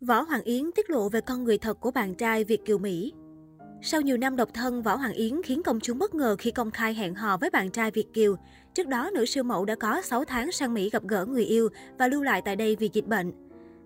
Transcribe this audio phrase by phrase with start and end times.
[0.00, 3.12] Võ Hoàng Yến tiết lộ về con người thật của bạn trai Việt Kiều Mỹ.
[3.82, 6.70] Sau nhiều năm độc thân, Võ Hoàng Yến khiến công chúng bất ngờ khi công
[6.70, 8.36] khai hẹn hò với bạn trai Việt Kiều.
[8.74, 11.68] Trước đó, nữ siêu mẫu đã có 6 tháng sang Mỹ gặp gỡ người yêu
[11.98, 13.32] và lưu lại tại đây vì dịch bệnh.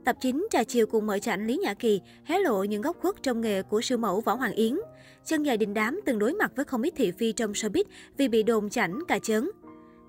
[0.05, 3.23] Tập 9 trà chiều cùng mời chảnh Lý Nhã Kỳ hé lộ những góc khuất
[3.23, 4.79] trong nghề của siêu mẫu Võ Hoàng Yến.
[5.25, 7.85] Chân dài đình đám từng đối mặt với không ít thị phi trong showbiz
[8.17, 9.51] vì bị đồn chảnh cà chớn.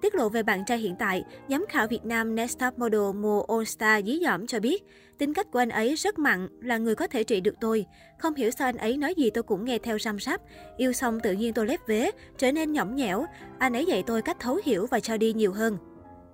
[0.04, 3.41] Tiết lộ về bạn trai hiện tại, giám khảo Việt Nam Next Top Model mùa
[3.41, 4.83] All Star dí dỏm cho biết,
[5.17, 7.85] tính cách của anh ấy rất mặn, là người có thể trị được tôi.
[8.17, 10.41] Không hiểu sao anh ấy nói gì tôi cũng nghe theo răm rắp.
[10.77, 13.25] Yêu xong tự nhiên tôi lép vế, trở nên nhõng nhẽo.
[13.59, 15.77] Anh ấy dạy tôi cách thấu hiểu và cho đi nhiều hơn.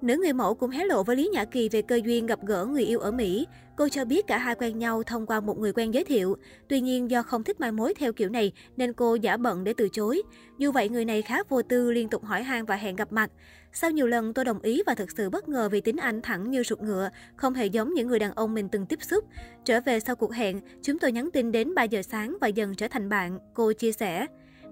[0.02, 2.66] Nữ người mẫu cũng hé lộ với Lý Nhã Kỳ về cơ duyên gặp gỡ
[2.66, 3.48] người yêu ở Mỹ.
[3.76, 6.38] Cô cho biết cả hai quen nhau thông qua một người quen giới thiệu.
[6.67, 9.73] Tuy nhiên do không thích mai mối theo kiểu này nên cô giả bận để
[9.73, 10.22] từ chối.
[10.58, 13.31] Dù vậy người này khá vô tư liên tục hỏi han và hẹn gặp mặt.
[13.73, 16.52] Sau nhiều lần tôi đồng ý và thực sự bất ngờ vì tính anh thẳng
[16.52, 19.25] như sụt ngựa, không hề giống những người đàn ông mình từng tiếp xúc.
[19.66, 22.75] Trở về sau cuộc hẹn, chúng tôi nhắn tin đến 3 giờ sáng và dần
[22.75, 24.25] trở thành bạn, cô chia sẻ.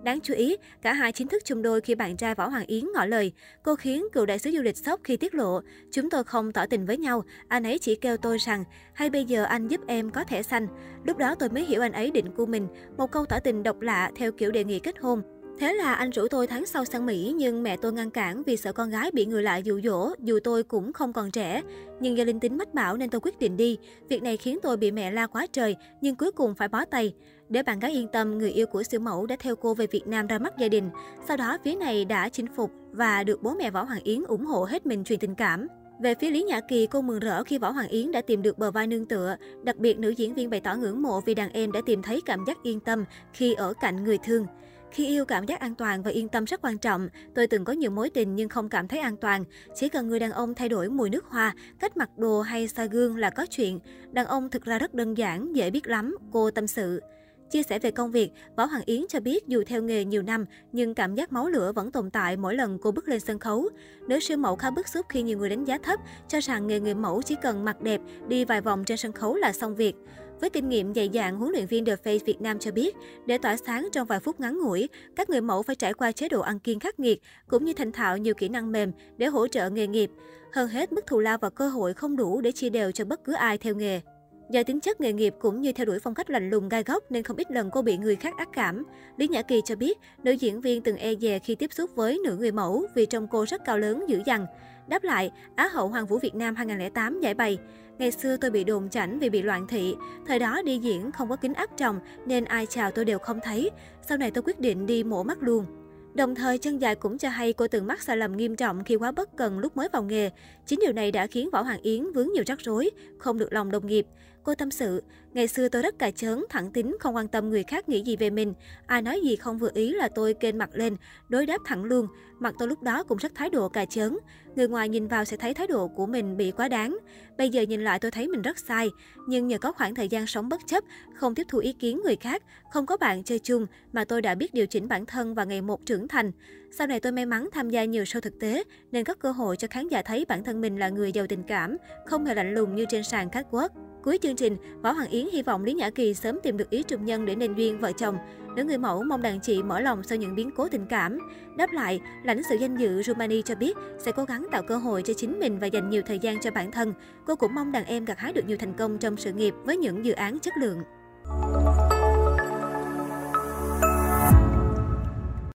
[0.03, 2.85] Đáng chú ý, cả hai chính thức chung đôi khi bạn trai Võ Hoàng Yến
[2.93, 3.31] ngỏ lời.
[3.63, 6.65] Cô khiến cựu đại sứ du lịch sốc khi tiết lộ, chúng tôi không tỏ
[6.65, 10.09] tình với nhau, anh ấy chỉ kêu tôi rằng, hay bây giờ anh giúp em
[10.09, 10.67] có thẻ xanh.
[11.05, 13.81] Lúc đó tôi mới hiểu anh ấy định của mình, một câu tỏ tình độc
[13.81, 15.21] lạ theo kiểu đề nghị kết hôn.
[15.59, 18.57] Thế là anh rủ tôi tháng sau sang Mỹ nhưng mẹ tôi ngăn cản vì
[18.57, 21.61] sợ con gái bị người lạ dụ dỗ, dù tôi cũng không còn trẻ.
[21.99, 23.77] Nhưng do linh tính mách bảo nên tôi quyết định đi.
[24.09, 27.13] Việc này khiến tôi bị mẹ la quá trời, nhưng cuối cùng phải bó tay.
[27.49, 30.07] Để bạn gái yên tâm, người yêu của siêu mẫu đã theo cô về Việt
[30.07, 30.89] Nam ra mắt gia đình.
[31.27, 34.45] Sau đó phía này đã chinh phục và được bố mẹ Võ Hoàng Yến ủng
[34.45, 35.67] hộ hết mình truyền tình cảm.
[36.01, 38.57] Về phía Lý Nhã Kỳ, cô mừng rỡ khi Võ Hoàng Yến đã tìm được
[38.57, 39.35] bờ vai nương tựa.
[39.63, 42.21] Đặc biệt, nữ diễn viên bày tỏ ngưỡng mộ vì đàn em đã tìm thấy
[42.25, 44.45] cảm giác yên tâm khi ở cạnh người thương.
[44.91, 47.09] Khi yêu cảm giác an toàn và yên tâm rất quan trọng.
[47.35, 49.43] Tôi từng có nhiều mối tình nhưng không cảm thấy an toàn.
[49.75, 52.85] Chỉ cần người đàn ông thay đổi mùi nước hoa, cách mặc đồ hay xa
[52.85, 53.79] gương là có chuyện.
[54.11, 57.01] Đàn ông thực ra rất đơn giản, dễ biết lắm, cô tâm sự.
[57.49, 60.45] Chia sẻ về công việc, Võ Hoàng Yến cho biết dù theo nghề nhiều năm,
[60.71, 63.69] nhưng cảm giác máu lửa vẫn tồn tại mỗi lần cô bước lên sân khấu.
[64.07, 66.79] Nữ siêu mẫu khá bức xúc khi nhiều người đánh giá thấp, cho rằng nghề
[66.79, 69.95] người mẫu chỉ cần mặc đẹp, đi vài vòng trên sân khấu là xong việc.
[70.41, 73.37] Với kinh nghiệm dày dạn, huấn luyện viên The Face Việt Nam cho biết, để
[73.37, 76.41] tỏa sáng trong vài phút ngắn ngủi, các người mẫu phải trải qua chế độ
[76.41, 79.69] ăn kiêng khắc nghiệt, cũng như thành thạo nhiều kỹ năng mềm để hỗ trợ
[79.69, 80.11] nghề nghiệp.
[80.53, 83.23] Hơn hết, mức thù lao và cơ hội không đủ để chia đều cho bất
[83.23, 84.01] cứ ai theo nghề.
[84.49, 87.11] Do tính chất nghề nghiệp cũng như theo đuổi phong cách lạnh lùng gai góc
[87.11, 88.83] nên không ít lần cô bị người khác ác cảm.
[89.17, 92.19] Lý Nhã Kỳ cho biết, nữ diễn viên từng e dè khi tiếp xúc với
[92.23, 94.45] nữ người mẫu vì trông cô rất cao lớn dữ dằn.
[94.87, 97.57] Đáp lại, Á hậu Hoàng vũ Việt Nam 2008 giải bày,
[97.97, 99.95] Ngày xưa tôi bị đồn chảnh vì bị loạn thị.
[100.27, 103.39] Thời đó đi diễn không có kính áp tròng nên ai chào tôi đều không
[103.43, 103.71] thấy.
[104.01, 105.65] Sau này tôi quyết định đi mổ mắt luôn.
[106.13, 108.95] Đồng thời, chân dài cũng cho hay cô từng mắc sai lầm nghiêm trọng khi
[108.95, 110.29] quá bất cần lúc mới vào nghề.
[110.65, 113.71] Chính điều này đã khiến Võ Hoàng Yến vướng nhiều rắc rối, không được lòng
[113.71, 114.07] đồng nghiệp.
[114.47, 115.03] Cô tâm sự,
[115.33, 118.15] ngày xưa tôi rất cà chớn, thẳng tính, không quan tâm người khác nghĩ gì
[118.15, 118.53] về mình.
[118.85, 120.95] Ai nói gì không vừa ý là tôi kênh mặt lên,
[121.29, 122.07] đối đáp thẳng luôn.
[122.39, 124.17] Mặt tôi lúc đó cũng rất thái độ cà chớn.
[124.55, 126.97] Người ngoài nhìn vào sẽ thấy thái độ của mình bị quá đáng.
[127.37, 128.89] Bây giờ nhìn lại tôi thấy mình rất sai.
[129.27, 130.83] Nhưng nhờ có khoảng thời gian sống bất chấp,
[131.15, 134.35] không tiếp thu ý kiến người khác, không có bạn chơi chung mà tôi đã
[134.35, 136.31] biết điều chỉnh bản thân và ngày một trưởng thành.
[136.71, 139.57] Sau này tôi may mắn tham gia nhiều show thực tế nên có cơ hội
[139.57, 142.53] cho khán giả thấy bản thân mình là người giàu tình cảm, không hề lạnh
[142.53, 143.86] lùng như trên sàn catwalk.
[144.03, 146.83] Cuối chương trình, Võ Hoàng Yến hy vọng Lý Nhã Kỳ sớm tìm được ý
[146.83, 148.17] trùng nhân để nên duyên vợ chồng.
[148.55, 151.19] Nữ người mẫu mong đàn chị mở lòng sau những biến cố tình cảm.
[151.57, 155.01] Đáp lại, lãnh sự danh dự Rumani cho biết sẽ cố gắng tạo cơ hội
[155.01, 156.93] cho chính mình và dành nhiều thời gian cho bản thân.
[157.25, 159.77] Cô cũng mong đàn em gặt hái được nhiều thành công trong sự nghiệp với
[159.77, 160.79] những dự án chất lượng.